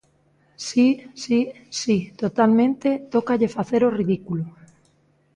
[0.67, 0.87] Si,
[1.23, 1.39] si,
[1.79, 4.43] si, totalmente, tócalle facer o ridículo.